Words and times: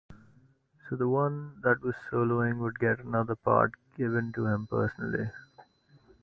So 0.89 0.95
the 0.95 1.07
one 1.07 1.61
that 1.61 1.81
was 1.83 1.93
soloing 2.09 2.57
would 2.57 2.79
get 2.79 3.01
another 3.01 3.35
part 3.35 3.73
given 3.95 4.33
to 4.33 4.47
him 4.47 4.65
personally. 4.65 5.29